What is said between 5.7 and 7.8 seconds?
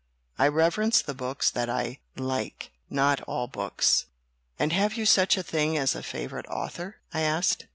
as a favorite author?" I asked.